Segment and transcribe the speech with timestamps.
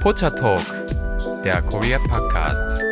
[0.00, 0.64] Pocha Talk,
[1.44, 2.82] der Korea Podcast.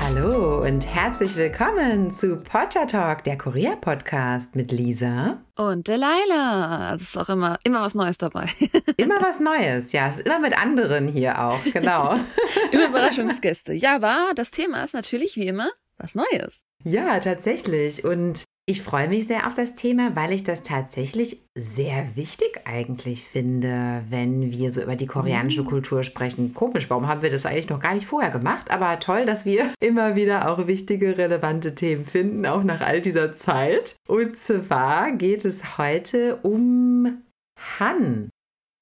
[0.00, 6.94] Hallo und herzlich willkommen zu Pocha Talk, der Korea Podcast mit Lisa und Delilah.
[6.94, 8.48] Es ist auch immer, immer was Neues dabei.
[8.96, 10.08] immer was Neues, ja.
[10.08, 12.14] Es ist immer mit anderen hier auch, genau.
[12.72, 13.74] immer Überraschungsgäste.
[13.74, 16.62] Ja, aber das Thema ist natürlich wie immer was Neues.
[16.82, 18.04] Ja, tatsächlich.
[18.04, 23.24] Und ich freue mich sehr auf das Thema, weil ich das tatsächlich sehr wichtig eigentlich
[23.24, 25.68] finde, wenn wir so über die koreanische mhm.
[25.68, 26.52] Kultur sprechen.
[26.52, 28.70] Komisch, warum haben wir das eigentlich noch gar nicht vorher gemacht?
[28.70, 33.32] Aber toll, dass wir immer wieder auch wichtige, relevante Themen finden, auch nach all dieser
[33.32, 33.96] Zeit.
[34.06, 37.22] Und zwar geht es heute um
[37.80, 38.28] Han.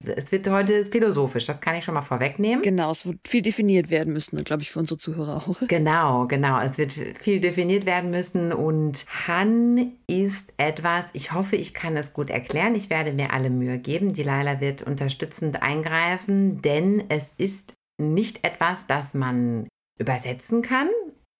[0.08, 2.62] Es wird heute philosophisch, das kann ich schon mal vorwegnehmen.
[2.62, 5.62] Genau, es wird viel definiert werden müssen, glaube ich, für unsere Zuhörer auch.
[5.68, 6.60] Genau, genau.
[6.60, 12.12] Es wird viel definiert werden müssen und Han ist etwas, ich hoffe, ich kann es
[12.12, 12.74] gut erklären.
[12.74, 14.14] Ich werde mir alle Mühe geben.
[14.14, 20.88] Die Laila wird unterstützend eingreifen, denn es ist nicht etwas, das man übersetzen kann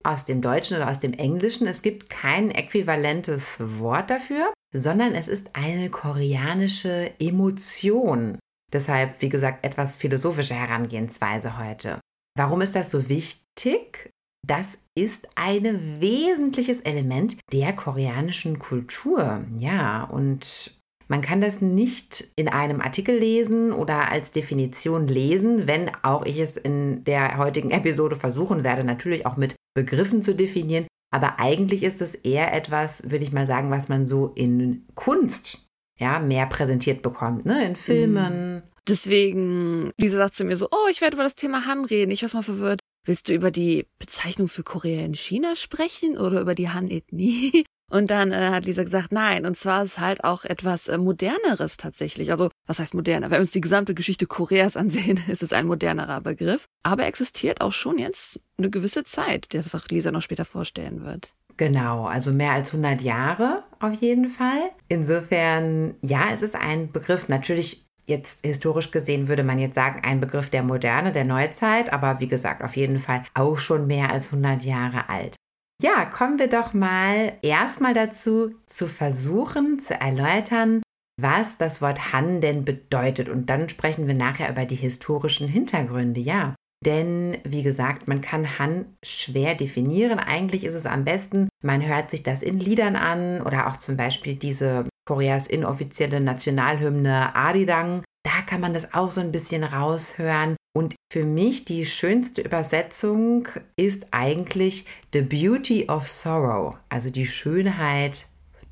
[0.07, 1.67] aus dem Deutschen oder aus dem Englischen.
[1.67, 8.39] Es gibt kein äquivalentes Wort dafür, sondern es ist eine koreanische Emotion.
[8.73, 12.01] Deshalb, wie gesagt, etwas philosophische Herangehensweise heute.
[12.37, 14.11] Warum ist das so wichtig?
[14.47, 19.45] Das ist ein wesentliches Element der koreanischen Kultur.
[19.59, 20.77] Ja, und
[21.09, 26.39] man kann das nicht in einem Artikel lesen oder als Definition lesen, wenn auch ich
[26.39, 30.87] es in der heutigen Episode versuchen werde, natürlich auch mit Begriffen zu definieren.
[31.15, 35.66] Aber eigentlich ist es eher etwas, würde ich mal sagen, was man so in Kunst
[35.99, 37.65] ja, mehr präsentiert bekommt, ne?
[37.65, 38.55] In Filmen.
[38.55, 38.63] Mhm.
[38.89, 42.13] Deswegen, Lisa sagt zu mir so, oh, ich werde über das Thema Han reden.
[42.13, 42.81] Ich war mal verwirrt.
[43.05, 47.65] Willst du über die Bezeichnung für Korea in China sprechen oder über die Han-Ethnie?
[47.89, 49.47] Und dann äh, hat Lisa gesagt, nein.
[49.47, 52.33] Und zwar ist es halt auch etwas äh, moderneres tatsächlich.
[52.33, 53.27] Also, was heißt moderner?
[53.27, 56.67] Wenn wir uns die gesamte Geschichte Koreas ansehen, ist es ein modernerer Begriff.
[56.83, 61.05] Aber existiert auch schon jetzt eine gewisse Zeit, der was auch Lisa noch später vorstellen
[61.05, 61.33] wird.
[61.57, 64.71] Genau, also mehr als 100 Jahre auf jeden Fall.
[64.89, 67.29] Insofern, ja, es ist ein Begriff.
[67.29, 72.21] Natürlich jetzt historisch gesehen würde man jetzt sagen, ein Begriff der Moderne, der Neuzeit, aber
[72.21, 75.35] wie gesagt, auf jeden Fall auch schon mehr als 100 Jahre alt.
[75.83, 80.83] Ja, kommen wir doch mal erstmal dazu, zu versuchen zu erläutern,
[81.21, 83.29] was das Wort Han denn bedeutet.
[83.29, 86.55] Und dann sprechen wir nachher über die historischen Hintergründe, ja.
[86.87, 90.21] Denn wie gesagt, man kann Han schwer definieren.
[90.21, 93.97] Eigentlich ist es am besten, man hört sich das in Liedern an oder auch zum
[93.97, 98.05] Beispiel diese Koreas inoffizielle Nationalhymne Arirang.
[98.25, 100.57] Da kann man das auch so ein bisschen raushören.
[100.77, 108.27] Und für mich die schönste Übersetzung ist eigentlich The Beauty of Sorrow, also die Schönheit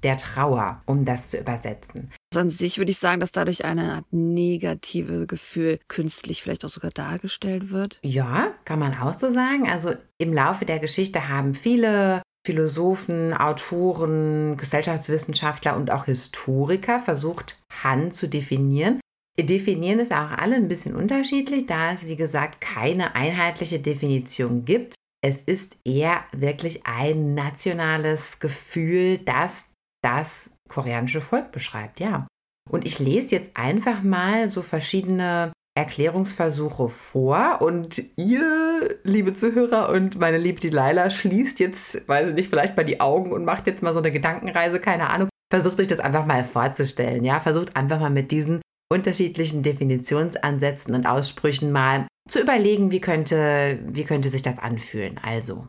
[0.04, 2.12] der Trauer, um das zu übersetzen.
[2.32, 6.70] Also an sich würde ich sagen, dass dadurch eine Art negative Gefühl künstlich vielleicht auch
[6.70, 7.98] sogar dargestellt wird.
[8.02, 9.68] Ja, kann man auch so sagen.
[9.68, 18.12] Also im Laufe der Geschichte haben viele Philosophen, Autoren, Gesellschaftswissenschaftler und auch Historiker versucht, Han
[18.12, 19.00] zu definieren.
[19.40, 24.94] Definieren es auch alle ein bisschen unterschiedlich, da es, wie gesagt, keine einheitliche Definition gibt.
[25.24, 29.66] Es ist eher wirklich ein nationales Gefühl, das
[30.04, 32.26] das koreanische Volk beschreibt, ja.
[32.70, 40.18] Und ich lese jetzt einfach mal so verschiedene Erklärungsversuche vor und ihr, liebe Zuhörer und
[40.18, 43.82] meine liebe Delilah, schließt jetzt, weiß ich nicht, vielleicht mal die Augen und macht jetzt
[43.82, 45.28] mal so eine Gedankenreise, keine Ahnung.
[45.52, 47.40] Versucht euch das einfach mal vorzustellen, ja.
[47.40, 48.60] Versucht einfach mal mit diesen
[48.92, 55.20] unterschiedlichen Definitionsansätzen und Aussprüchen mal zu überlegen, wie könnte, wie könnte sich das anfühlen.
[55.22, 55.66] Also,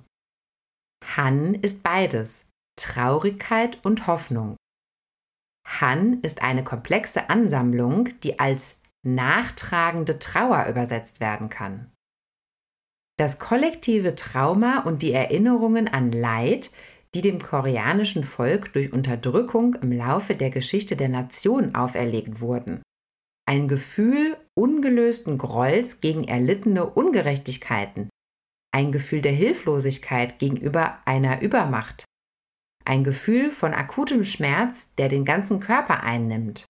[1.17, 2.44] Han ist beides.
[2.75, 4.55] Traurigkeit und Hoffnung.
[5.65, 11.91] Han ist eine komplexe Ansammlung, die als nachtragende Trauer übersetzt werden kann.
[13.17, 16.69] Das kollektive Trauma und die Erinnerungen an Leid,
[17.13, 22.81] die dem koreanischen Volk durch Unterdrückung im Laufe der Geschichte der Nation auferlegt wurden.
[23.47, 28.09] Ein Gefühl ungelösten Grolls gegen erlittene Ungerechtigkeiten,
[28.73, 32.03] ein Gefühl der Hilflosigkeit gegenüber einer Übermacht,
[32.85, 36.65] ein Gefühl von akutem Schmerz, der den ganzen Körper einnimmt.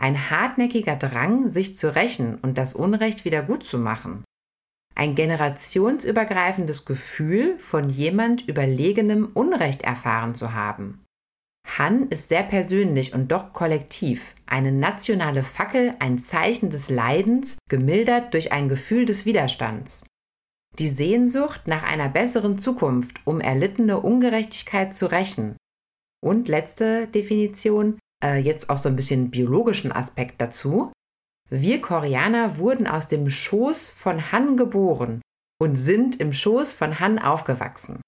[0.00, 4.24] Ein hartnäckiger Drang, sich zu rächen und das Unrecht wieder gut zu machen.
[4.94, 11.04] Ein generationsübergreifendes Gefühl, von jemand überlegenem Unrecht erfahren zu haben.
[11.78, 18.34] Han ist sehr persönlich und doch kollektiv, eine nationale Fackel, ein Zeichen des Leidens, gemildert
[18.34, 20.04] durch ein Gefühl des Widerstands.
[20.78, 25.56] Die Sehnsucht nach einer besseren Zukunft, um erlittene Ungerechtigkeit zu rächen.
[26.24, 30.92] Und letzte Definition, äh, jetzt auch so ein bisschen biologischen Aspekt dazu.
[31.50, 35.20] wir Koreaner wurden aus dem Schoß von Han geboren
[35.60, 38.00] und sind im Schoß von Han aufgewachsen.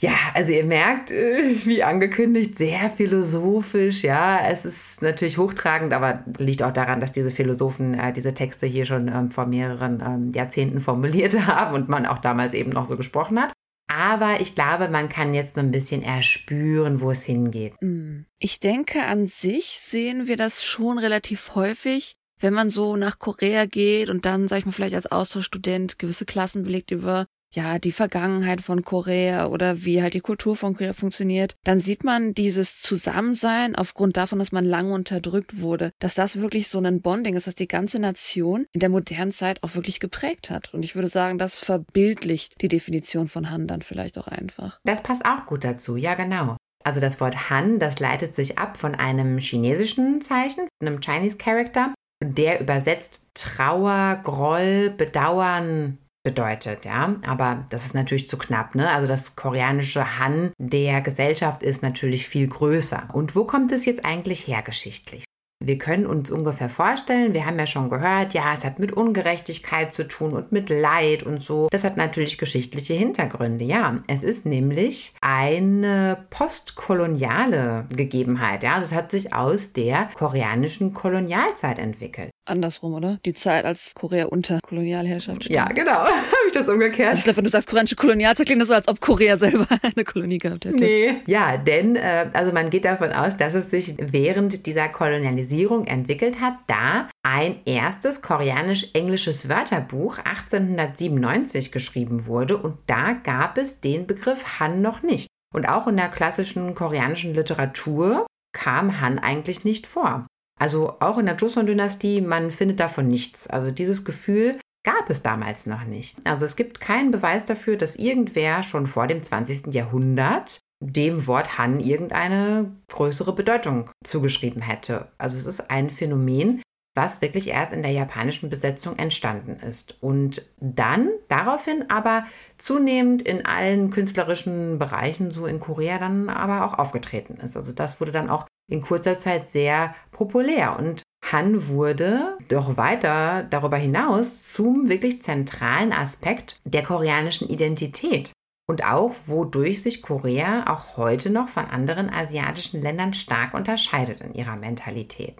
[0.00, 4.02] Ja, also ihr merkt, äh, wie angekündigt, sehr philosophisch.
[4.02, 8.66] Ja, es ist natürlich hochtragend, aber liegt auch daran, dass diese Philosophen äh, diese Texte
[8.66, 12.86] hier schon ähm, vor mehreren ähm, Jahrzehnten formuliert haben und man auch damals eben noch
[12.86, 13.52] so gesprochen hat.
[13.92, 17.74] Aber ich glaube, man kann jetzt so ein bisschen erspüren, wo es hingeht.
[17.80, 18.24] Hm.
[18.38, 23.66] Ich denke, an sich sehen wir das schon relativ häufig, wenn man so nach Korea
[23.66, 27.92] geht und dann, sag ich mal, vielleicht als Austauschstudent gewisse Klassen belegt über ja, die
[27.92, 32.80] Vergangenheit von Korea oder wie halt die Kultur von Korea funktioniert, dann sieht man dieses
[32.80, 37.46] Zusammensein aufgrund davon, dass man lange unterdrückt wurde, dass das wirklich so ein Bonding ist,
[37.46, 40.72] dass die ganze Nation in der modernen Zeit auch wirklich geprägt hat.
[40.72, 44.78] Und ich würde sagen, das verbildlicht die Definition von Han dann vielleicht auch einfach.
[44.84, 46.56] Das passt auch gut dazu, ja genau.
[46.82, 51.94] Also das Wort Han, das leitet sich ab von einem chinesischen Zeichen, einem Chinese Character,
[52.22, 57.16] der übersetzt Trauer, Groll, Bedauern bedeutet, ja.
[57.26, 58.90] Aber das ist natürlich zu knapp, ne?
[58.90, 63.08] Also das koreanische Han der Gesellschaft ist natürlich viel größer.
[63.12, 65.24] Und wo kommt es jetzt eigentlich her geschichtlich?
[65.62, 69.92] Wir können uns ungefähr vorstellen, wir haben ja schon gehört, ja, es hat mit Ungerechtigkeit
[69.92, 71.68] zu tun und mit Leid und so.
[71.70, 74.00] Das hat natürlich geschichtliche Hintergründe, ja.
[74.06, 78.74] Es ist nämlich eine postkoloniale Gegebenheit, ja.
[78.74, 83.18] Also es hat sich aus der koreanischen Kolonialzeit entwickelt andersrum, oder?
[83.24, 85.56] Die Zeit, als Korea unter Kolonialherrschaft steht.
[85.56, 85.92] Ja, genau.
[86.04, 87.10] Habe ich das umgekehrt?
[87.10, 89.66] Also ich glaube, wenn du sagst koreanische Kolonialzeit, klingt das so, als ob Korea selber
[89.82, 90.76] eine Kolonie gehabt hätte.
[90.76, 91.22] Nee.
[91.26, 96.40] Ja, denn äh, also man geht davon aus, dass es sich während dieser Kolonialisierung entwickelt
[96.40, 104.58] hat, da ein erstes koreanisch-englisches Wörterbuch 1897 geschrieben wurde und da gab es den Begriff
[104.60, 105.28] Han noch nicht.
[105.52, 110.26] Und auch in der klassischen koreanischen Literatur kam Han eigentlich nicht vor.
[110.60, 113.48] Also auch in der Joseon-Dynastie, man findet davon nichts.
[113.48, 116.18] Also dieses Gefühl gab es damals noch nicht.
[116.26, 119.72] Also es gibt keinen Beweis dafür, dass irgendwer schon vor dem 20.
[119.74, 125.08] Jahrhundert dem Wort Han irgendeine größere Bedeutung zugeschrieben hätte.
[125.18, 126.62] Also es ist ein Phänomen,
[126.94, 132.24] was wirklich erst in der japanischen Besetzung entstanden ist und dann daraufhin aber
[132.58, 137.56] zunehmend in allen künstlerischen Bereichen so in Korea dann aber auch aufgetreten ist.
[137.56, 143.44] Also das wurde dann auch in kurzer Zeit sehr populär und Han wurde doch weiter
[143.44, 148.32] darüber hinaus zum wirklich zentralen Aspekt der koreanischen Identität
[148.68, 154.34] und auch wodurch sich Korea auch heute noch von anderen asiatischen Ländern stark unterscheidet in
[154.34, 155.36] ihrer Mentalität.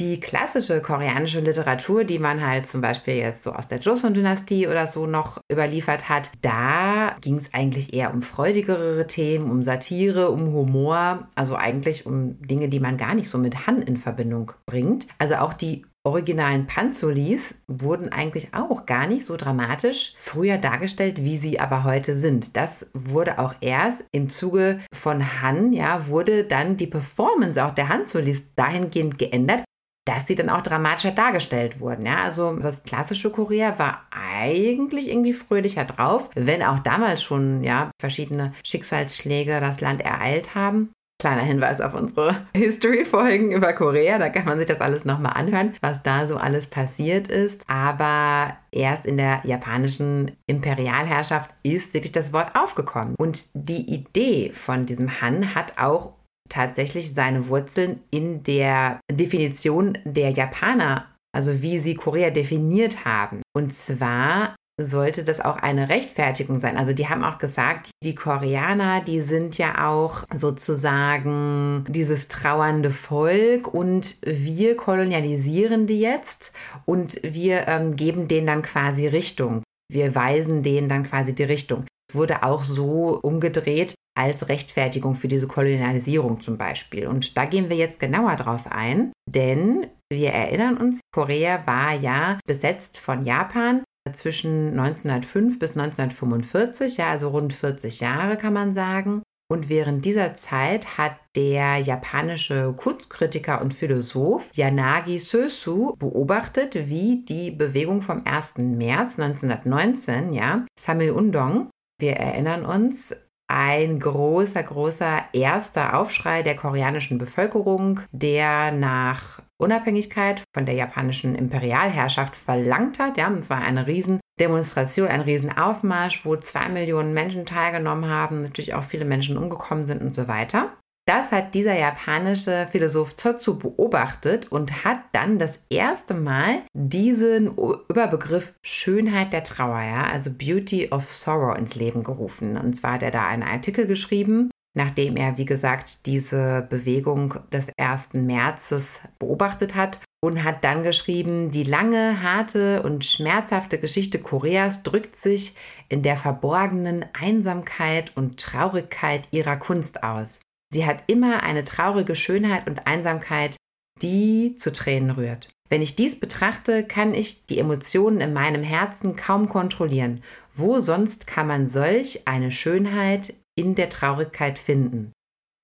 [0.00, 4.86] Die klassische koreanische Literatur, die man halt zum Beispiel jetzt so aus der Joseon-Dynastie oder
[4.86, 10.54] so noch überliefert hat, da ging es eigentlich eher um freudigere Themen, um Satire, um
[10.54, 15.06] Humor, also eigentlich um Dinge, die man gar nicht so mit Han in Verbindung bringt.
[15.18, 21.36] Also auch die originalen Panzolis wurden eigentlich auch gar nicht so dramatisch früher dargestellt, wie
[21.36, 22.56] sie aber heute sind.
[22.56, 27.90] Das wurde auch erst im Zuge von Han, ja, wurde dann die Performance auch der
[27.90, 29.62] Hanzolis dahingehend geändert,
[30.04, 32.06] dass sie dann auch dramatischer dargestellt wurden.
[32.06, 37.90] Ja, also das klassische Korea war eigentlich irgendwie fröhlicher drauf, wenn auch damals schon ja
[38.00, 40.90] verschiedene Schicksalsschläge das Land ereilt haben.
[41.20, 45.74] Kleiner Hinweis auf unsere History-Folgen über Korea, da kann man sich das alles nochmal anhören,
[45.82, 47.68] was da so alles passiert ist.
[47.68, 53.16] Aber erst in der japanischen Imperialherrschaft ist wirklich das Wort aufgekommen.
[53.18, 56.14] Und die Idee von diesem Han hat auch
[56.50, 63.40] tatsächlich seine Wurzeln in der Definition der Japaner, also wie sie Korea definiert haben.
[63.56, 66.76] Und zwar sollte das auch eine Rechtfertigung sein.
[66.76, 73.72] Also die haben auch gesagt, die Koreaner, die sind ja auch sozusagen dieses trauernde Volk
[73.72, 76.54] und wir kolonialisieren die jetzt
[76.86, 79.62] und wir ähm, geben denen dann quasi Richtung.
[79.92, 81.84] Wir weisen denen dann quasi die Richtung.
[82.14, 87.06] Wurde auch so umgedreht, als Rechtfertigung für diese Kolonialisierung zum Beispiel.
[87.06, 92.38] Und da gehen wir jetzt genauer drauf ein, denn wir erinnern uns, Korea war ja
[92.46, 99.22] besetzt von Japan zwischen 1905 bis 1945, ja, also rund 40 Jahre kann man sagen.
[99.50, 107.50] Und während dieser Zeit hat der japanische Kunstkritiker und Philosoph Yanagi Sösu beobachtet, wie die
[107.50, 108.58] Bewegung vom 1.
[108.58, 111.68] März 1919, ja, Samil Undong,
[112.00, 113.14] wir erinnern uns,
[113.50, 122.36] ein großer, großer erster Aufschrei der koreanischen Bevölkerung, der nach Unabhängigkeit von der japanischen Imperialherrschaft
[122.36, 123.18] verlangt hat.
[123.18, 128.84] Ja, und zwar eine Riesendemonstration, ein Riesenaufmarsch, wo zwei Millionen Menschen teilgenommen haben, natürlich auch
[128.84, 130.70] viele Menschen umgekommen sind und so weiter.
[131.10, 138.54] Das hat dieser japanische Philosoph Zotsu beobachtet und hat dann das erste Mal diesen Überbegriff
[138.62, 142.56] Schönheit der Trauer, ja, also Beauty of Sorrow ins Leben gerufen.
[142.56, 147.66] Und zwar hat er da einen Artikel geschrieben, nachdem er, wie gesagt, diese Bewegung des
[147.76, 148.10] 1.
[148.12, 155.16] Märzes beobachtet hat und hat dann geschrieben, die lange, harte und schmerzhafte Geschichte Koreas drückt
[155.16, 155.56] sich
[155.88, 160.38] in der verborgenen Einsamkeit und Traurigkeit ihrer Kunst aus.
[160.72, 163.56] Sie hat immer eine traurige Schönheit und Einsamkeit,
[164.02, 165.48] die zu Tränen rührt.
[165.68, 170.22] Wenn ich dies betrachte, kann ich die Emotionen in meinem Herzen kaum kontrollieren.
[170.52, 175.12] Wo sonst kann man solch eine Schönheit in der Traurigkeit finden?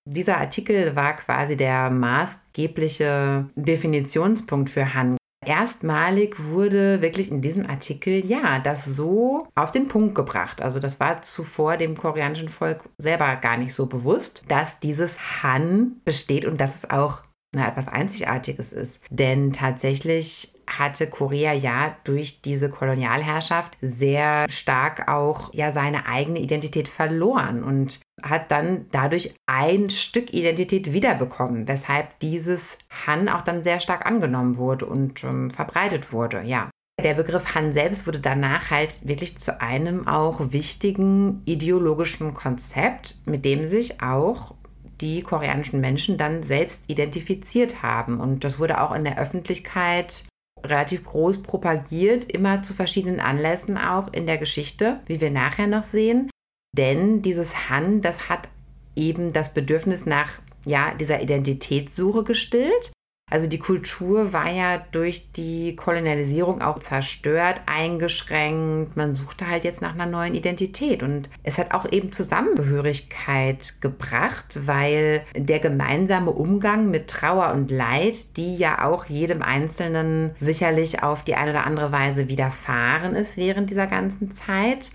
[0.09, 5.17] Dieser Artikel war quasi der maßgebliche Definitionspunkt für Han.
[5.47, 10.61] Erstmalig wurde wirklich in diesem Artikel ja das so auf den Punkt gebracht.
[10.61, 16.01] Also das war zuvor dem koreanischen Volk selber gar nicht so bewusst, dass dieses Han
[16.05, 17.23] besteht und dass es auch
[17.57, 19.03] na, etwas Einzigartiges ist.
[19.11, 26.89] Denn tatsächlich hatte Korea ja durch diese Kolonialherrschaft sehr stark auch ja seine eigene Identität
[26.89, 33.81] verloren und hat dann dadurch ein Stück Identität wiederbekommen, weshalb dieses Han auch dann sehr
[33.81, 36.69] stark angenommen wurde und ähm, verbreitet wurde, ja.
[37.05, 43.45] Der Begriff Han selbst wurde danach halt wirklich zu einem auch wichtigen ideologischen Konzept, mit
[43.45, 44.55] dem sich auch
[45.01, 48.21] die koreanischen Menschen dann selbst identifiziert haben.
[48.21, 50.25] Und das wurde auch in der Öffentlichkeit
[50.65, 55.85] relativ groß propagiert, immer zu verschiedenen Anlässen auch in der Geschichte, wie wir nachher noch
[55.85, 56.31] sehen.
[56.77, 58.49] Denn dieses Han, das hat
[58.95, 60.33] eben das Bedürfnis nach
[60.65, 62.93] ja, dieser Identitätssuche gestillt.
[63.29, 68.97] Also die Kultur war ja durch die Kolonialisierung auch zerstört, eingeschränkt.
[68.97, 71.03] Man suchte halt jetzt nach einer neuen Identität.
[71.03, 78.37] Und es hat auch eben Zusammengehörigkeit gebracht, weil der gemeinsame Umgang mit Trauer und Leid,
[78.37, 83.71] die ja auch jedem Einzelnen sicherlich auf die eine oder andere Weise widerfahren ist während
[83.71, 84.93] dieser ganzen Zeit,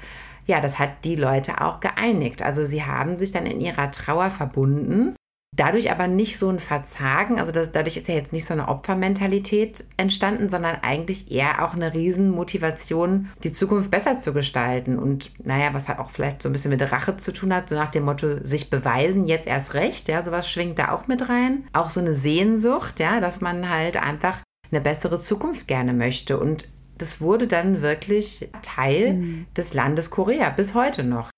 [0.48, 2.42] ja, das hat die Leute auch geeinigt.
[2.42, 5.16] Also sie haben sich dann in ihrer Trauer verbunden
[5.54, 8.70] Dadurch aber nicht so ein Verzagen, also das, dadurch ist ja jetzt nicht so eine
[8.70, 14.98] Opfermentalität entstanden, sondern eigentlich eher auch eine Riesenmotivation, die Zukunft besser zu gestalten.
[14.98, 17.76] Und naja, was halt auch vielleicht so ein bisschen mit Rache zu tun hat, so
[17.76, 21.66] nach dem Motto, sich beweisen, jetzt erst recht, ja, sowas schwingt da auch mit rein.
[21.74, 24.38] Auch so eine Sehnsucht, ja, dass man halt einfach
[24.72, 26.40] eine bessere Zukunft gerne möchte.
[26.40, 29.46] Und das wurde dann wirklich Teil mhm.
[29.58, 31.30] des Landes Korea bis heute noch.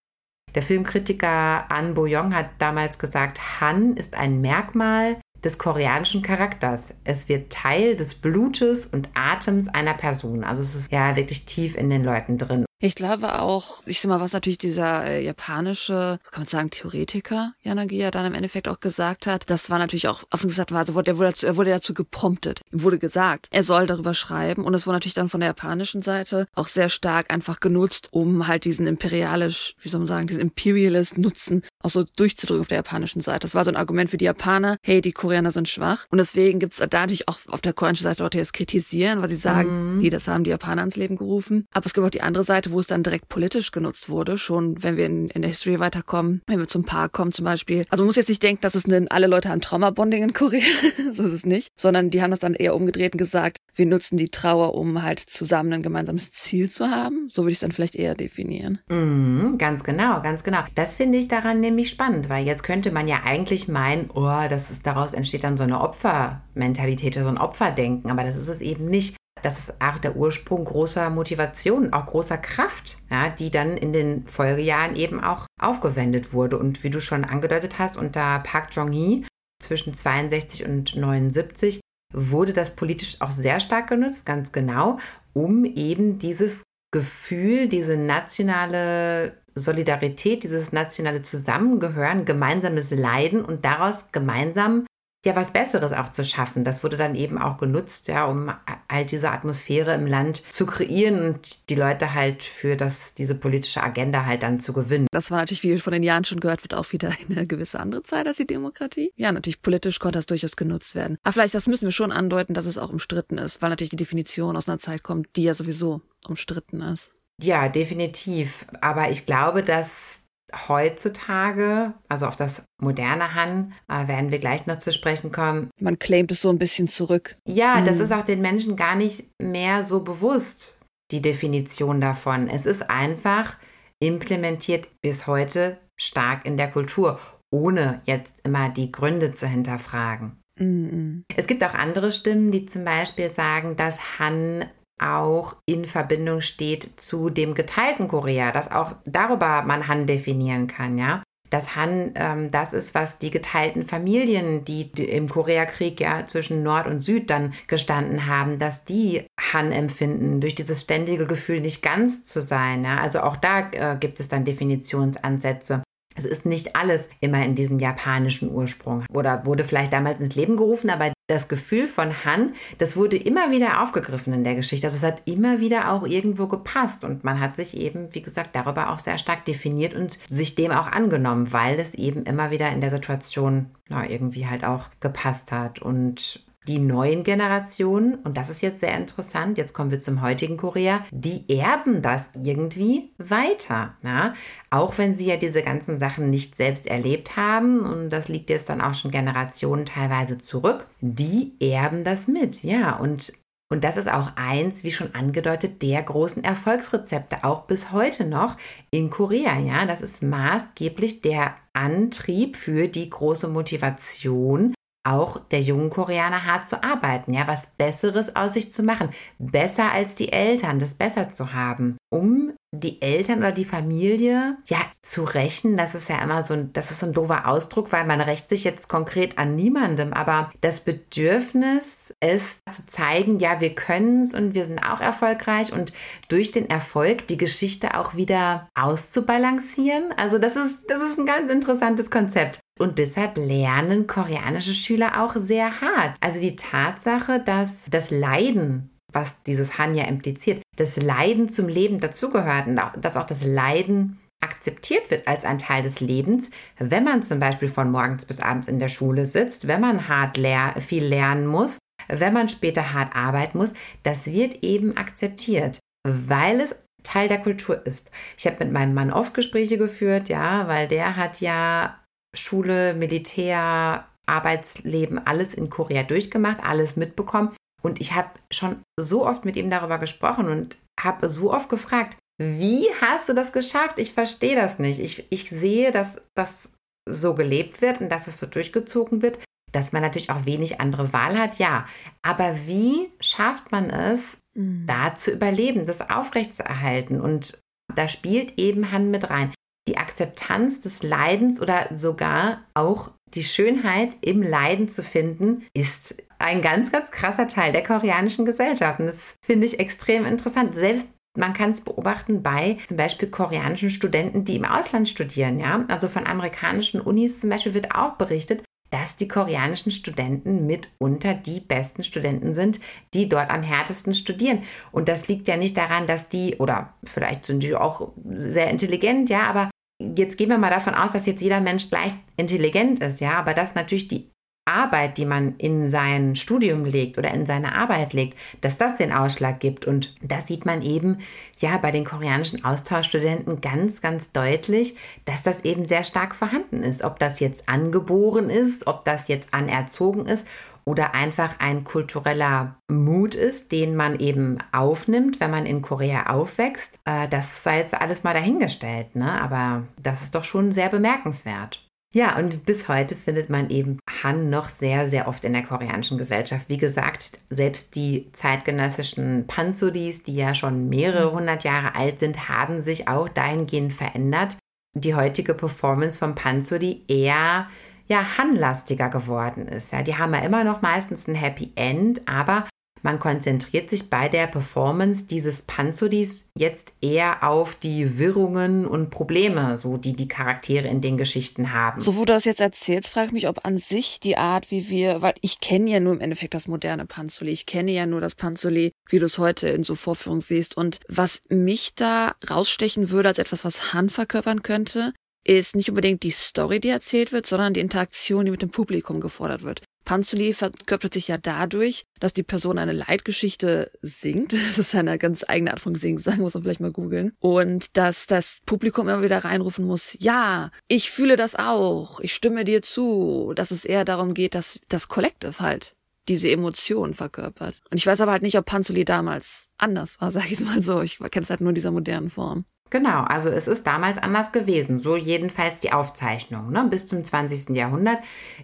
[0.55, 6.93] Der Filmkritiker An Bo-young hat damals gesagt, Han ist ein Merkmal des koreanischen Charakters.
[7.03, 10.43] Es wird Teil des Blutes und Atems einer Person.
[10.43, 12.65] Also es ist ja wirklich tief in den Leuten drin.
[12.85, 17.53] Ich glaube auch, ich sag mal, was natürlich dieser äh, japanische, kann man sagen, Theoretiker
[17.61, 21.11] Yanagiya dann im Endeffekt auch gesagt hat, das war natürlich auch offen gesagt, also wurde,
[21.11, 22.59] er, wurde dazu, er wurde dazu gepromptet.
[22.73, 26.01] Ihm wurde gesagt, er soll darüber schreiben und es wurde natürlich dann von der japanischen
[26.01, 30.41] Seite auch sehr stark einfach genutzt, um halt diesen imperialisch, wie soll man sagen, diesen
[30.41, 33.39] Imperialist Nutzen auch so durchzudrücken auf der japanischen Seite.
[33.39, 36.05] Das war so ein Argument für die Japaner, hey, die Koreaner sind schwach.
[36.09, 39.21] Und deswegen gibt es da natürlich auch auf der koreanischen Seite Leute, die das kritisieren,
[39.21, 39.99] weil sie sagen, mhm.
[39.99, 41.67] nee, das haben die Japaner ans Leben gerufen.
[41.73, 44.81] Aber es gibt auch die andere Seite, wo es dann direkt politisch genutzt wurde, schon
[44.81, 47.85] wenn wir in, in der History weiterkommen, wenn wir zum Park kommen zum Beispiel.
[47.89, 50.61] Also man muss jetzt nicht denken, dass es eine, alle Leute haben Trauma-Bonding in Korea,
[51.13, 54.17] so ist es nicht, sondern die haben das dann eher umgedreht und gesagt, wir nutzen
[54.17, 57.29] die Trauer, um halt zusammen ein gemeinsames Ziel zu haben.
[57.33, 58.79] So würde ich es dann vielleicht eher definieren.
[58.89, 60.59] Mhm, ganz genau, ganz genau.
[60.75, 64.71] Das finde ich daran nämlich spannend, weil jetzt könnte man ja eigentlich meinen, oh, das
[64.71, 68.61] ist, daraus entsteht dann so eine Opfermentalität oder so ein Opferdenken, aber das ist es
[68.61, 73.77] eben nicht das ist auch der Ursprung großer Motivation, auch großer Kraft, ja, die dann
[73.77, 76.57] in den Folgejahren eben auch aufgewendet wurde.
[76.57, 79.25] Und wie du schon angedeutet hast, unter Park Jong-hee
[79.61, 81.81] zwischen 62 und 79
[82.13, 84.97] wurde das politisch auch sehr stark genutzt, ganz genau,
[85.33, 94.85] um eben dieses Gefühl, diese nationale Solidarität, dieses nationale Zusammengehören, gemeinsames Leiden und daraus gemeinsam
[95.25, 96.65] ja was Besseres auch zu schaffen.
[96.65, 98.51] Das wurde dann eben auch genutzt, ja, um
[98.87, 103.81] all diese Atmosphäre im Land zu kreieren und die Leute halt für das, diese politische
[103.81, 105.07] Agenda halt dann zu gewinnen.
[105.11, 108.03] Das war natürlich, wie von den Jahren schon gehört wird, auch wieder eine gewisse andere
[108.03, 109.11] Zeit als die Demokratie.
[109.15, 111.17] Ja, natürlich politisch konnte das durchaus genutzt werden.
[111.23, 113.95] Aber vielleicht, das müssen wir schon andeuten, dass es auch umstritten ist, weil natürlich die
[113.95, 117.11] Definition aus einer Zeit kommt, die ja sowieso umstritten ist.
[117.41, 118.65] Ja, definitiv.
[118.81, 120.23] Aber ich glaube, dass
[120.67, 125.69] heutzutage, also auf das moderne Han, äh, werden wir gleich noch zu sprechen kommen.
[125.79, 127.35] Man claimt es so ein bisschen zurück.
[127.47, 127.85] Ja, mhm.
[127.85, 132.47] das ist auch den Menschen gar nicht mehr so bewusst, die Definition davon.
[132.47, 133.57] Es ist einfach
[133.99, 137.19] implementiert bis heute stark in der Kultur.
[137.53, 140.39] ohne jetzt immer die Gründe zu hinterfragen.
[140.59, 141.23] Mhm.
[141.35, 144.65] Es gibt auch andere Stimmen, die zum Beispiel sagen, dass Han
[144.99, 150.97] auch in Verbindung steht zu dem geteilten Korea, dass auch darüber man Han definieren kann,
[150.97, 151.23] ja.
[151.49, 156.63] Dass Han ähm, das ist, was die geteilten Familien, die, die im Koreakrieg ja zwischen
[156.63, 161.83] Nord und Süd dann gestanden haben, dass die Han empfinden, durch dieses ständige Gefühl nicht
[161.83, 162.83] ganz zu sein.
[162.83, 162.97] Ja?
[162.97, 165.83] Also auch da äh, gibt es dann Definitionsansätze.
[166.15, 170.57] Es ist nicht alles immer in diesem japanischen Ursprung oder wurde vielleicht damals ins Leben
[170.57, 174.87] gerufen, aber das Gefühl von Han, das wurde immer wieder aufgegriffen in der Geschichte.
[174.87, 178.55] Also es hat immer wieder auch irgendwo gepasst und man hat sich eben, wie gesagt,
[178.55, 182.69] darüber auch sehr stark definiert und sich dem auch angenommen, weil es eben immer wieder
[182.71, 185.81] in der Situation na, irgendwie halt auch gepasst hat.
[185.81, 190.57] Und die neuen Generationen, und das ist jetzt sehr interessant, jetzt kommen wir zum heutigen
[190.57, 193.95] Korea, die erben das irgendwie weiter.
[194.03, 194.33] Ja?
[194.69, 198.69] Auch wenn sie ja diese ganzen Sachen nicht selbst erlebt haben, und das liegt jetzt
[198.69, 202.63] dann auch schon Generationen teilweise zurück, die erben das mit.
[202.63, 203.33] Ja, und
[203.73, 208.55] und das ist auch eins, wie schon angedeutet, der großen Erfolgsrezepte, auch bis heute noch
[208.91, 209.57] in Korea.
[209.57, 216.67] Ja, das ist maßgeblich der Antrieb für die große Motivation, auch der jungen Koreaner hart
[216.67, 221.29] zu arbeiten, ja, was Besseres aus sich zu machen, besser als die Eltern, das besser
[221.29, 226.43] zu haben, um die Eltern oder die Familie ja zu rächen, das ist ja immer
[226.43, 229.55] so ein, das ist so ein doofer Ausdruck, weil man rächt sich jetzt konkret an
[229.55, 235.01] niemandem, aber das Bedürfnis, es zu zeigen, ja, wir können es und wir sind auch
[235.01, 235.93] erfolgreich und
[236.29, 240.11] durch den Erfolg die Geschichte auch wieder auszubalancieren.
[240.17, 242.59] Also das ist, das ist ein ganz interessantes Konzept.
[242.79, 246.17] Und deshalb lernen koreanische Schüler auch sehr hart.
[246.21, 251.99] Also die Tatsache, dass das Leiden was dieses Han ja impliziert, das Leiden zum Leben
[251.99, 257.23] dazugehört und dass auch das Leiden akzeptiert wird als ein Teil des Lebens, wenn man
[257.23, 261.05] zum Beispiel von morgens bis abends in der Schule sitzt, wenn man hart ler viel
[261.05, 267.27] lernen muss, wenn man später hart arbeiten muss, das wird eben akzeptiert, weil es Teil
[267.27, 268.11] der Kultur ist.
[268.37, 271.99] Ich habe mit meinem Mann oft Gespräche geführt, ja, weil der hat ja
[272.35, 277.51] Schule, Militär, Arbeitsleben, alles in Korea durchgemacht, alles mitbekommen.
[277.83, 282.17] Und ich habe schon so oft mit ihm darüber gesprochen und habe so oft gefragt,
[282.39, 283.99] wie hast du das geschafft?
[283.99, 284.99] Ich verstehe das nicht.
[284.99, 286.71] Ich, ich sehe, dass das
[287.07, 289.39] so gelebt wird und dass es so durchgezogen wird,
[289.71, 291.85] dass man natürlich auch wenig andere Wahl hat, ja.
[292.21, 294.85] Aber wie schafft man es, mhm.
[294.87, 297.19] da zu überleben, das aufrechtzuerhalten?
[297.19, 297.59] Und
[297.93, 299.53] da spielt eben Han mit rein.
[299.87, 306.61] Die Akzeptanz des Leidens oder sogar auch die Schönheit im Leiden zu finden, ist ein
[306.61, 308.99] ganz, ganz krasser Teil der koreanischen Gesellschaft.
[308.99, 310.75] Und das finde ich extrem interessant.
[310.75, 315.59] Selbst man kann es beobachten bei zum Beispiel koreanischen Studenten, die im Ausland studieren.
[315.59, 315.83] Ja?
[315.87, 321.59] Also von amerikanischen Unis zum Beispiel wird auch berichtet, dass die koreanischen Studenten mitunter die
[321.59, 322.79] besten Studenten sind,
[323.15, 324.59] die dort am härtesten studieren.
[324.91, 329.31] Und das liegt ja nicht daran, dass die, oder vielleicht sind die auch sehr intelligent,
[329.31, 329.71] ja, aber
[330.15, 333.55] jetzt gehen wir mal davon aus, dass jetzt jeder Mensch gleich intelligent ist, ja, aber
[333.55, 334.29] dass natürlich die
[334.65, 339.11] Arbeit, die man in sein Studium legt oder in seine Arbeit legt, dass das den
[339.11, 339.85] Ausschlag gibt.
[339.85, 341.17] Und das sieht man eben
[341.59, 344.95] ja bei den koreanischen Austauschstudenten ganz, ganz deutlich,
[345.25, 347.03] dass das eben sehr stark vorhanden ist.
[347.03, 350.47] Ob das jetzt angeboren ist, ob das jetzt anerzogen ist
[350.85, 356.99] oder einfach ein kultureller Mut ist, den man eben aufnimmt, wenn man in Korea aufwächst.
[357.05, 359.41] Äh, das sei jetzt alles mal dahingestellt, ne?
[359.41, 361.82] aber das ist doch schon sehr bemerkenswert.
[362.15, 366.19] Ja, und bis heute findet man eben Han noch sehr, sehr oft in der koreanischen
[366.19, 366.69] Gesellschaft.
[366.69, 371.37] Wie gesagt, selbst die zeitgenössischen Pansudis, die ja schon mehrere mhm.
[371.37, 374.57] hundert Jahre alt sind, haben sich auch dahingehend verändert.
[374.95, 377.67] Die heutige Performance vom Pansudi eher
[378.05, 379.91] ja, hanlastiger geworden ist.
[379.91, 382.65] Ja, die haben ja immer noch meistens ein Happy End, aber
[383.03, 389.77] man konzentriert sich bei der Performance dieses Panzodis jetzt eher auf die Wirrungen und Probleme,
[389.77, 391.99] so die die Charaktere in den Geschichten haben.
[391.99, 394.89] So, wo du das jetzt erzählst, frage ich mich, ob an sich die Art, wie
[394.89, 397.51] wir, weil ich kenne ja nur im Endeffekt das moderne Panzoli.
[397.51, 400.77] Ich kenne ja nur das Panzoli, wie du es heute in so Vorführungen siehst.
[400.77, 405.13] Und was mich da rausstechen würde als etwas, was Han verkörpern könnte,
[405.45, 409.19] ist nicht unbedingt die Story, die erzählt wird, sondern die Interaktion, die mit dem Publikum
[409.19, 409.81] gefordert wird.
[410.05, 414.53] Panzuli verkörpert sich ja dadurch, dass die Person eine Leitgeschichte singt.
[414.73, 417.33] Das ist eine ganz eigene Art von Singsang, muss man vielleicht mal googeln.
[417.39, 422.63] Und dass das Publikum immer wieder reinrufen muss, ja, ich fühle das auch, ich stimme
[422.63, 423.53] dir zu.
[423.55, 425.93] Dass es eher darum geht, dass das Collective halt
[426.27, 427.81] diese Emotionen verkörpert.
[427.91, 431.01] Und ich weiß aber halt nicht, ob Panzuli damals anders war, sag ich mal so.
[431.01, 432.65] Ich kenne es halt nur in dieser modernen Form.
[432.93, 434.99] Genau, also es ist damals anders gewesen.
[434.99, 436.71] So jedenfalls die Aufzeichnung.
[436.71, 436.85] Ne?
[436.91, 437.75] Bis zum 20.
[437.75, 438.19] Jahrhundert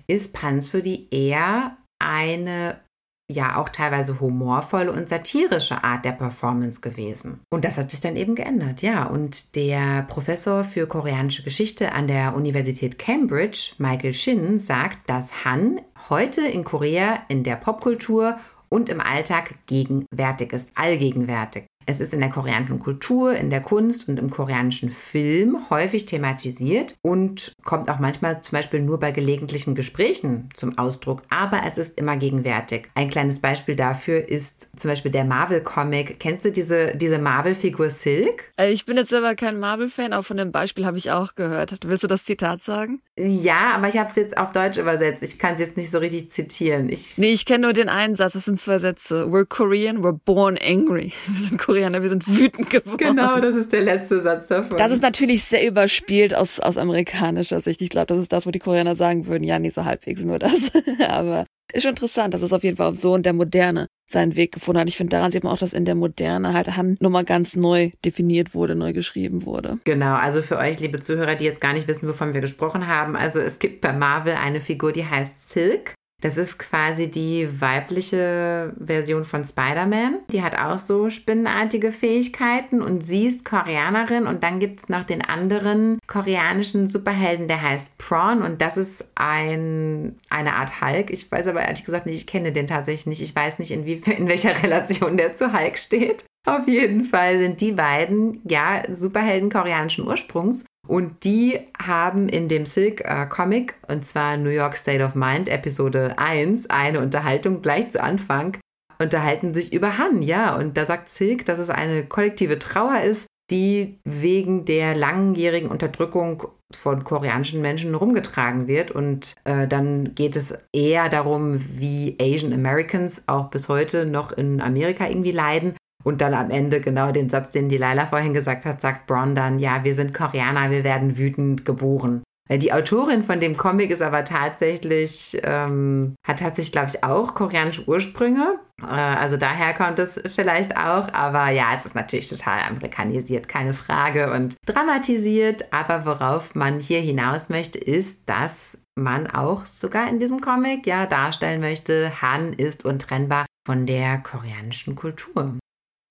[0.06, 2.80] ist Panzuri eher eine
[3.28, 7.39] ja auch teilweise humorvolle und satirische Art der Performance gewesen.
[7.52, 9.08] Und das hat sich dann eben geändert, ja.
[9.08, 15.82] Und der Professor für koreanische Geschichte an der Universität Cambridge, Michael Shin, sagt, dass Han
[16.10, 18.38] heute in Korea in der Popkultur
[18.70, 21.65] und im Alltag gegenwärtig ist, allgegenwärtig.
[21.89, 26.93] Es ist in der koreanischen Kultur, in der Kunst und im koreanischen Film häufig thematisiert
[27.02, 31.97] und kommt auch manchmal zum Beispiel nur bei gelegentlichen Gesprächen zum Ausdruck, aber es ist
[31.97, 32.91] immer gegenwärtig.
[32.93, 36.19] Ein kleines Beispiel dafür ist zum Beispiel der Marvel-Comic.
[36.19, 38.54] Kennst du diese, diese Marvel-Figur Silk?
[38.60, 41.80] Äh, ich bin jetzt selber kein Marvel-Fan, aber von dem Beispiel habe ich auch gehört.
[41.88, 43.02] Willst du das Zitat sagen?
[43.22, 45.22] Ja, aber ich habe es jetzt auf Deutsch übersetzt.
[45.24, 46.90] Ich kann es jetzt nicht so richtig zitieren.
[46.90, 48.32] Ich nee, ich kenne nur den einen Satz.
[48.32, 49.26] Das sind zwei Sätze.
[49.26, 51.12] We're Korean, we're born angry.
[51.28, 52.98] Wir sind Koreaner wir sind wütend geworden.
[52.98, 54.78] Genau, das ist der letzte Satz davon.
[54.78, 57.82] Das ist natürlich sehr überspielt aus, aus amerikanischer Sicht.
[57.82, 60.40] Ich glaube, das ist das, wo die Koreaner sagen würden, ja, nicht so halbwegs nur
[60.40, 60.72] das.
[61.10, 64.54] Aber ist schon interessant, dass es auf jeden Fall so in der Moderne seinen Weg
[64.54, 64.88] gefunden hat.
[64.88, 67.92] Ich finde, daran sieht man auch, dass in der Moderne halt Hand nochmal ganz neu
[68.04, 69.80] definiert wurde, neu geschrieben wurde.
[69.84, 73.16] Genau, also für euch, liebe Zuhörer, die jetzt gar nicht wissen, wovon wir gesprochen haben.
[73.16, 75.94] Also es gibt bei Marvel eine Figur, die heißt Silk.
[76.22, 80.20] Das ist quasi die weibliche Version von Spider-Man.
[80.32, 84.28] Die hat auch so spinnenartige Fähigkeiten und sie ist Koreanerin.
[84.28, 88.42] Und dann gibt es noch den anderen koreanischen Superhelden, der heißt Prawn.
[88.42, 91.10] Und das ist ein, eine Art Hulk.
[91.10, 93.22] Ich weiß aber ehrlich gesagt nicht, ich kenne den tatsächlich nicht.
[93.22, 96.26] Ich weiß nicht, in, wie, in welcher Relation der zu Hulk steht.
[96.46, 102.65] Auf jeden Fall sind die beiden ja Superhelden koreanischen Ursprungs und die haben in dem
[102.65, 108.02] Silk-Comic, äh, und zwar New York State of Mind, Episode 1, eine Unterhaltung gleich zu
[108.02, 108.58] Anfang,
[108.99, 110.56] unterhalten sich über Han, ja.
[110.56, 116.47] Und da sagt Silk, dass es eine kollektive Trauer ist, die wegen der langjährigen Unterdrückung
[116.73, 118.89] von koreanischen Menschen rumgetragen wird.
[118.89, 124.60] Und äh, dann geht es eher darum, wie Asian Americans auch bis heute noch in
[124.60, 125.75] Amerika irgendwie leiden.
[126.04, 129.36] Und dann am Ende genau den Satz, den die Laila vorhin gesagt hat, sagt Braun
[129.36, 132.24] dann, ja, wir sind Koreaner, wir werden wütend geboren.
[132.50, 137.36] Äh, die Autorin von dem Comic ist aber tatsächlich, ähm, hat tatsächlich, glaube ich, auch
[137.36, 138.60] koreanische Ursprünge.
[138.82, 141.14] Äh, also daher kommt es vielleicht auch.
[141.14, 145.72] Aber ja, es ist natürlich total amerikanisiert, keine Frage, und dramatisiert.
[145.72, 151.06] Aber worauf man hier hinaus möchte, ist, dass man auch sogar in diesem Comic ja
[151.06, 155.58] darstellen möchte, Han ist untrennbar von der koreanischen Kultur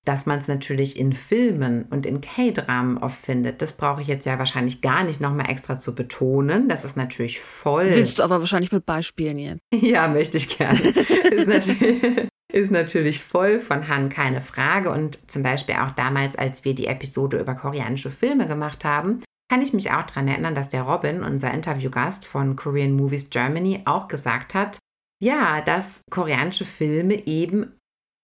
[0.08, 3.60] dass man es natürlich in Filmen und in K-Dramen oft findet.
[3.60, 6.66] Das brauche ich jetzt ja wahrscheinlich gar nicht nochmal extra zu betonen.
[6.66, 7.90] Das ist natürlich voll.
[7.90, 9.60] Willst du aber wahrscheinlich mit Beispielen jetzt?
[9.74, 10.80] Ja, möchte ich gerne.
[10.80, 14.90] ist, natürlich, ist natürlich voll von Han, keine Frage.
[14.90, 19.60] Und zum Beispiel auch damals, als wir die Episode über koreanische Filme gemacht haben, kann
[19.60, 24.08] ich mich auch daran erinnern, dass der Robin, unser Interviewgast von Korean Movies Germany, auch
[24.08, 24.78] gesagt hat,
[25.22, 27.74] ja, dass koreanische Filme eben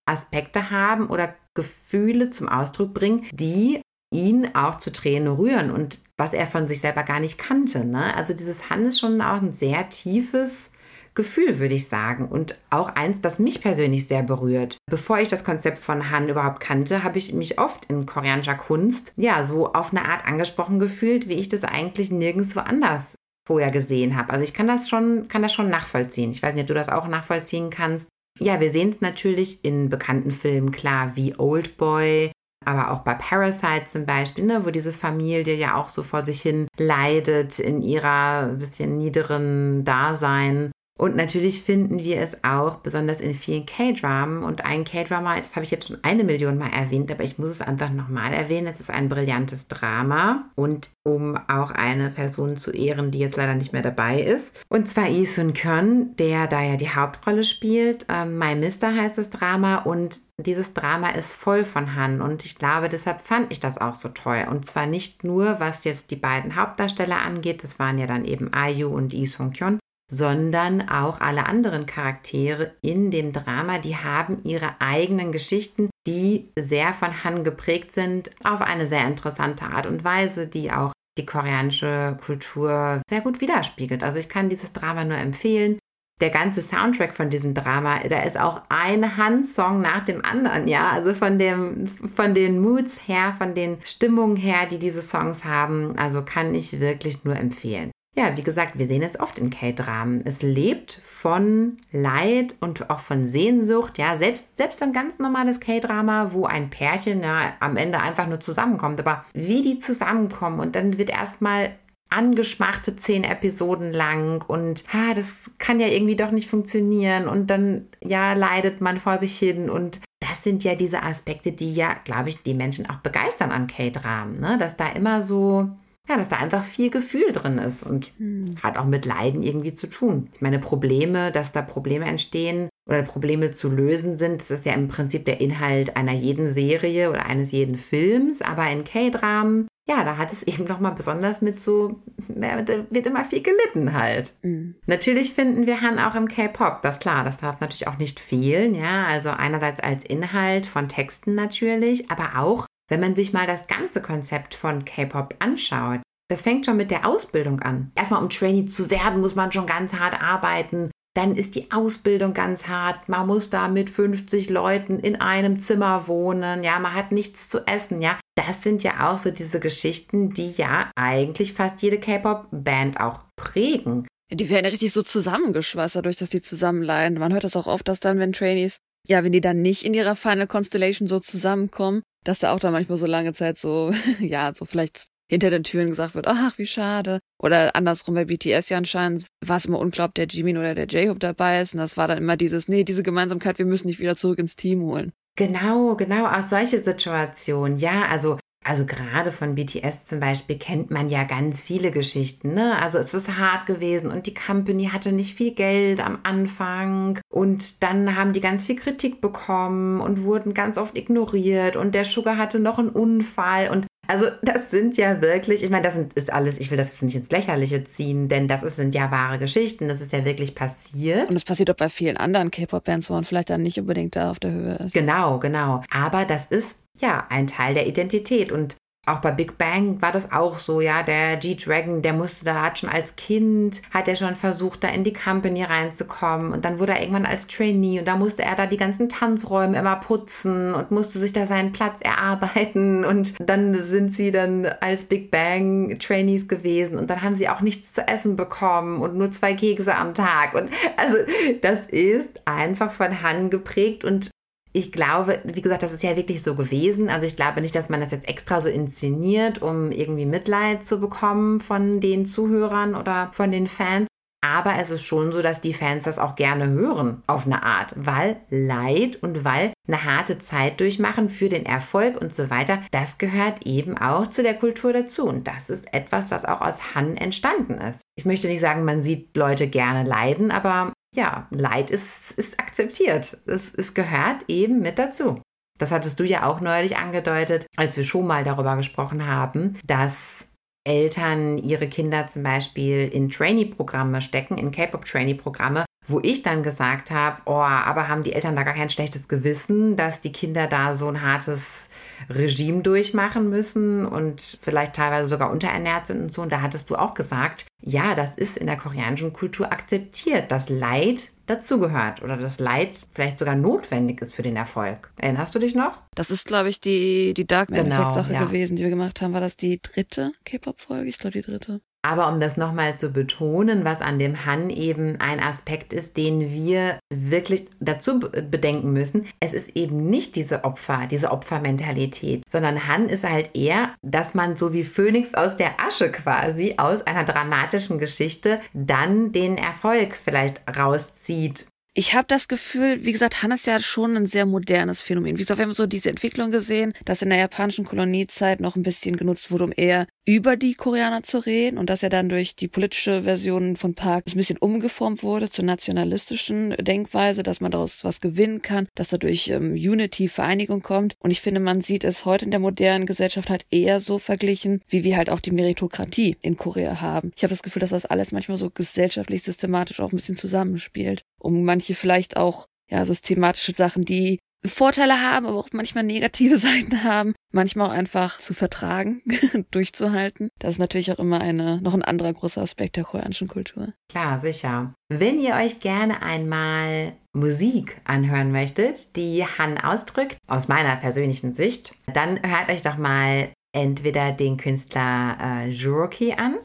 [0.07, 3.81] Aspekte haben oder Gefühle zum Ausdruck bringen, die
[4.13, 7.83] ihn auch zu Tränen rühren und was er von sich selber gar nicht kannte.
[7.83, 8.15] Ne?
[8.15, 10.69] Also dieses Han ist schon auch ein sehr tiefes
[11.15, 12.27] Gefühl, würde ich sagen.
[12.27, 14.77] Und auch eins, das mich persönlich sehr berührt.
[14.89, 19.13] Bevor ich das Konzept von Han überhaupt kannte, habe ich mich oft in koreanischer Kunst
[19.15, 23.15] ja so auf eine Art angesprochen gefühlt, wie ich das eigentlich nirgendwo anders
[23.47, 24.33] vorher gesehen habe.
[24.33, 26.31] Also ich kann das schon, kann das schon nachvollziehen.
[26.31, 28.09] Ich weiß nicht, ob du das auch nachvollziehen kannst.
[28.39, 32.31] Ja, wir sehen es natürlich in bekannten Filmen, klar, wie Old Boy,
[32.65, 36.41] aber auch bei Parasite zum Beispiel, ne, wo diese Familie ja auch so vor sich
[36.41, 40.71] hin leidet in ihrer bisschen niederen Dasein.
[40.97, 44.43] Und natürlich finden wir es auch, besonders in vielen K-Dramen.
[44.43, 47.49] Und ein K-Drama, das habe ich jetzt schon eine Million Mal erwähnt, aber ich muss
[47.49, 48.67] es einfach nochmal erwähnen.
[48.67, 50.45] Es ist ein brillantes Drama.
[50.55, 54.51] Und um auch eine Person zu ehren, die jetzt leider nicht mehr dabei ist.
[54.69, 58.05] Und zwar Lee Sun Kyun, der da ja die Hauptrolle spielt.
[58.07, 59.79] Ähm, My Mister heißt das Drama.
[59.79, 62.21] Und dieses Drama ist voll von Han.
[62.21, 64.45] Und ich glaube, deshalb fand ich das auch so toll.
[64.49, 67.65] Und zwar nicht nur, was jetzt die beiden Hauptdarsteller angeht.
[67.65, 69.77] Das waren ja dann eben Ayu und Lee Sung Kyun
[70.11, 76.93] sondern auch alle anderen Charaktere in dem Drama, die haben ihre eigenen Geschichten, die sehr
[76.93, 82.17] von Han geprägt sind, auf eine sehr interessante Art und Weise, die auch die koreanische
[82.23, 84.03] Kultur sehr gut widerspiegelt.
[84.03, 85.79] Also ich kann dieses Drama nur empfehlen.
[86.21, 90.89] Der ganze Soundtrack von diesem Drama, da ist auch ein Han-Song nach dem anderen, ja.
[90.91, 95.97] Also von, dem, von den Moods her, von den Stimmungen her, die diese Songs haben,
[95.97, 97.91] also kann ich wirklich nur empfehlen.
[98.17, 100.21] Ja, wie gesagt, wir sehen es oft in K-Dramen.
[100.25, 103.97] Es lebt von Leid und auch von Sehnsucht.
[103.97, 108.39] Ja, selbst, selbst ein ganz normales K-Drama, wo ein Pärchen ja, am Ende einfach nur
[108.39, 109.01] zusammenkommt.
[109.01, 111.75] Aber wie die zusammenkommen und dann wird erstmal
[112.09, 117.87] angeschmachte zehn Episoden lang und ha, das kann ja irgendwie doch nicht funktionieren und dann
[118.01, 122.29] ja leidet man vor sich hin und das sind ja diese Aspekte, die ja, glaube
[122.29, 124.57] ich, die Menschen auch begeistern an K-Dramen, ne?
[124.59, 125.69] dass da immer so
[126.07, 128.55] ja, dass da einfach viel Gefühl drin ist und hm.
[128.61, 130.29] hat auch mit Leiden irgendwie zu tun.
[130.33, 134.73] Ich meine, Probleme, dass da Probleme entstehen oder Probleme zu lösen sind, das ist ja
[134.73, 140.03] im Prinzip der Inhalt einer jeden Serie oder eines jeden Films, aber in K-Dramen, ja,
[140.03, 144.35] da hat es eben nochmal besonders mit so, da wird immer viel gelitten halt.
[144.43, 144.75] Mhm.
[144.85, 148.75] Natürlich finden wir Han auch im K-Pop, das klar, das darf natürlich auch nicht fehlen,
[148.75, 153.67] ja, also einerseits als Inhalt von Texten natürlich, aber auch wenn man sich mal das
[153.67, 157.91] ganze Konzept von K-Pop anschaut, das fängt schon mit der Ausbildung an.
[157.95, 160.89] Erstmal, um Trainee zu werden, muss man schon ganz hart arbeiten.
[161.15, 163.07] Dann ist die Ausbildung ganz hart.
[163.07, 166.63] Man muss da mit 50 Leuten in einem Zimmer wohnen.
[166.63, 168.01] Ja, man hat nichts zu essen.
[168.01, 173.21] Ja, das sind ja auch so diese Geschichten, die ja eigentlich fast jede K-Pop-Band auch
[173.35, 174.07] prägen.
[174.31, 177.19] Die werden ja richtig so zusammengeschweißt, dadurch, dass die zusammenleiden.
[177.19, 179.93] Man hört das auch oft, dass dann, wenn Trainees, ja, wenn die dann nicht in
[179.93, 184.53] ihrer Final Constellation so zusammenkommen, dass da auch da manchmal so lange Zeit so, ja,
[184.53, 187.19] so vielleicht hinter den Türen gesagt wird, ach, wie schade.
[187.41, 191.19] Oder andersrum bei BTS ja anscheinend war es immer ob der Jimin oder der J-Hope
[191.19, 191.73] dabei ist.
[191.73, 194.55] Und das war dann immer dieses, nee, diese Gemeinsamkeit, wir müssen dich wieder zurück ins
[194.55, 195.13] Team holen.
[195.35, 197.79] Genau, genau, auch solche Situationen.
[197.79, 202.55] Ja, also also gerade von BTS zum Beispiel kennt man ja ganz viele Geschichten.
[202.55, 202.75] Ne?
[202.81, 207.83] Also es ist hart gewesen und die Company hatte nicht viel Geld am Anfang und
[207.83, 212.37] dann haben die ganz viel Kritik bekommen und wurden ganz oft ignoriert und der Sugar
[212.37, 216.59] hatte noch einen Unfall und also das sind ja wirklich, ich meine, das ist alles,
[216.59, 220.11] ich will das nicht ins Lächerliche ziehen, denn das sind ja wahre Geschichten, das ist
[220.11, 221.29] ja wirklich passiert.
[221.29, 224.29] Und es passiert auch bei vielen anderen K-Pop-Bands, wo man vielleicht dann nicht unbedingt da
[224.29, 224.93] auf der Höhe ist.
[224.93, 225.81] Genau, genau.
[225.89, 228.77] Aber das ist ja ein Teil der Identität und
[229.07, 231.03] auch bei Big Bang war das auch so, ja.
[231.03, 235.03] Der G-Dragon, der musste da, hat schon als Kind, hat er schon versucht, da in
[235.03, 236.51] die Company reinzukommen.
[236.51, 239.77] Und dann wurde er irgendwann als Trainee und da musste er da die ganzen Tanzräume
[239.77, 243.05] immer putzen und musste sich da seinen Platz erarbeiten.
[243.05, 247.61] Und dann sind sie dann als Big Bang Trainees gewesen und dann haben sie auch
[247.61, 250.55] nichts zu essen bekommen und nur zwei Kekse am Tag.
[250.55, 251.17] Und also
[251.61, 254.31] das ist einfach von Han geprägt und
[254.75, 257.09] ich glaube, wie gesagt, das ist ja wirklich so gewesen.
[257.09, 260.99] Also ich glaube nicht, dass man das jetzt extra so inszeniert, um irgendwie Mitleid zu
[260.99, 264.07] bekommen von den Zuhörern oder von den Fans.
[264.45, 267.93] Aber es ist schon so, dass die Fans das auch gerne hören, auf eine Art,
[267.95, 273.17] weil Leid und weil eine harte Zeit durchmachen für den Erfolg und so weiter, das
[273.17, 275.25] gehört eben auch zu der Kultur dazu.
[275.25, 278.01] Und das ist etwas, das auch aus Han entstanden ist.
[278.17, 283.37] Ich möchte nicht sagen, man sieht Leute gerne leiden, aber ja, Leid ist, ist akzeptiert.
[283.45, 285.41] Es, es gehört eben mit dazu.
[285.77, 290.47] Das hattest du ja auch neulich angedeutet, als wir schon mal darüber gesprochen haben, dass
[290.85, 297.41] Eltern ihre Kinder zum Beispiel in Trainee-Programme stecken, in K-Pop-Trainee-Programme, wo ich dann gesagt habe,
[297.45, 301.07] oh, aber haben die Eltern da gar kein schlechtes Gewissen, dass die Kinder da so
[301.07, 301.89] ein hartes
[302.29, 306.41] Regime durchmachen müssen und vielleicht teilweise sogar unterernährt sind und so.
[306.41, 310.69] Und da hattest du auch gesagt, ja, das ist in der koreanischen Kultur akzeptiert, dass
[310.69, 315.11] Leid dazugehört oder dass Leid vielleicht sogar notwendig ist für den Erfolg.
[315.17, 316.01] Erinnerst du dich noch?
[316.15, 318.43] Das ist, glaube ich, die, die Dark genau, Sache ja.
[318.43, 319.33] gewesen, die wir gemacht haben.
[319.33, 321.09] War das die dritte K-Pop-Folge?
[321.09, 321.81] Ich glaube, die dritte.
[322.05, 326.51] Aber um das nochmal zu betonen, was an dem Han eben ein Aspekt ist, den
[326.51, 333.09] wir wirklich dazu bedenken müssen, es ist eben nicht diese Opfer, diese Opfermentalität, sondern Han
[333.09, 337.97] ist halt eher, dass man so wie Phönix aus der Asche quasi, aus einer dramatischen
[337.97, 341.65] Geschichte, dann den Erfolg vielleicht rauszieht
[341.97, 345.37] ich habe das Gefühl, wie gesagt, Han ist ja schon ein sehr modernes Phänomen.
[345.37, 348.83] Wie gesagt, wir haben so diese Entwicklung gesehen, dass in der japanischen Koloniezeit noch ein
[348.83, 352.55] bisschen genutzt wurde, um eher über die Koreaner zu reden und dass er dann durch
[352.55, 358.03] die politische Version von Park ein bisschen umgeformt wurde zur nationalistischen Denkweise, dass man daraus
[358.03, 361.15] was gewinnen kann, dass dadurch ähm, Unity, Vereinigung kommt.
[361.19, 364.81] Und ich finde, man sieht es heute in der modernen Gesellschaft halt eher so verglichen,
[364.87, 367.31] wie wir halt auch die Meritokratie in Korea haben.
[367.35, 371.21] Ich habe das Gefühl, dass das alles manchmal so gesellschaftlich systematisch auch ein bisschen zusammenspielt,
[371.37, 377.03] um manche vielleicht auch ja, systematische Sachen, die Vorteile haben, aber auch manchmal negative Seiten
[377.03, 379.21] haben, manchmal auch einfach zu vertragen,
[379.71, 380.49] durchzuhalten.
[380.59, 383.93] Das ist natürlich auch immer eine, noch ein anderer großer Aspekt der koreanischen Kultur.
[384.09, 384.93] Klar, sicher.
[385.09, 391.95] Wenn ihr euch gerne einmal Musik anhören möchtet, die Han ausdrückt, aus meiner persönlichen Sicht,
[392.13, 396.55] dann hört euch doch mal entweder den Künstler äh, Juroki an.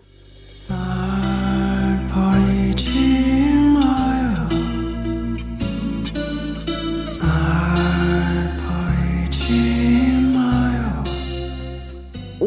[0.70, 1.20] Ah.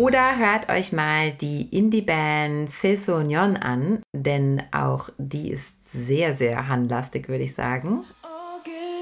[0.03, 7.29] Oder hört euch mal die Indie-Band Sesonion an, denn auch die ist sehr, sehr handlastig,
[7.29, 8.03] würde ich sagen.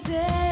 [0.03, 0.50] In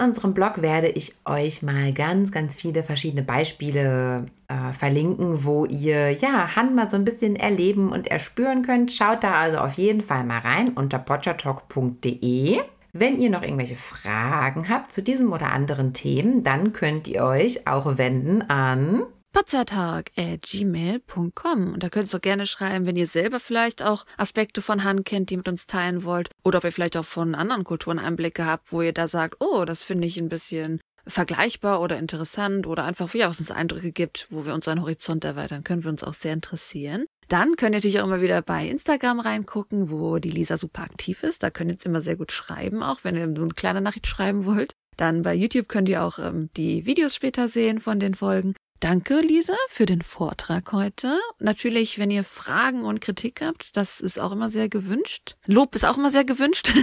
[0.00, 6.10] unserem Blog werde ich euch mal ganz, ganz viele verschiedene Beispiele äh, verlinken, wo ihr
[6.10, 8.92] ja Han mal so ein bisschen erleben und erspüren könnt.
[8.92, 12.58] Schaut da also auf jeden Fall mal rein unter bocciatalk.de.
[12.92, 17.68] Wenn ihr noch irgendwelche Fragen habt zu diesem oder anderen Themen, dann könnt ihr euch
[17.68, 21.72] auch wenden an potzertag.gmail.com.
[21.72, 25.04] Und da könnt ihr doch gerne schreiben, wenn ihr selber vielleicht auch Aspekte von Han
[25.04, 26.30] kennt, die mit uns teilen wollt.
[26.44, 29.64] Oder ob ihr vielleicht auch von anderen Kulturen Einblicke habt, wo ihr da sagt, oh,
[29.64, 34.26] das finde ich ein bisschen vergleichbar oder interessant oder einfach, wie auch uns Eindrücke gibt,
[34.30, 37.06] wo wir unseren Horizont erweitern, können wir uns auch sehr interessieren.
[37.28, 41.22] Dann könnt ihr natürlich auch immer wieder bei Instagram reingucken, wo die Lisa super aktiv
[41.22, 41.42] ist.
[41.42, 44.08] Da könnt ihr jetzt immer sehr gut schreiben, auch wenn ihr nur eine kleine Nachricht
[44.08, 44.72] schreiben wollt.
[44.96, 48.54] Dann bei YouTube könnt ihr auch ähm, die Videos später sehen von den Folgen.
[48.80, 51.18] Danke, Lisa, für den Vortrag heute.
[51.38, 55.36] Natürlich, wenn ihr Fragen und Kritik habt, das ist auch immer sehr gewünscht.
[55.44, 56.72] Lob ist auch immer sehr gewünscht.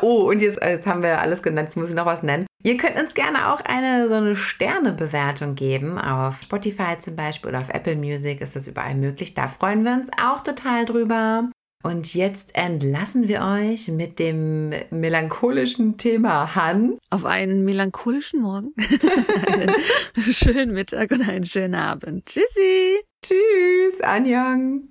[0.00, 2.46] oh, und jetzt, jetzt, haben wir alles genannt, jetzt muss ich noch was nennen.
[2.62, 5.98] Ihr könnt uns gerne auch eine so eine Sternebewertung geben.
[5.98, 9.34] Auf Spotify zum Beispiel oder auf Apple Music ist das überall möglich.
[9.34, 11.50] Da freuen wir uns auch total drüber.
[11.82, 16.98] Und jetzt entlassen wir euch mit dem melancholischen Thema Han.
[17.08, 18.74] Auf einen melancholischen Morgen,
[19.46, 19.74] einen
[20.32, 22.26] schönen Mittag und einen schönen Abend.
[22.26, 23.00] Tschüssi.
[23.22, 24.88] Tschüss, Anjang.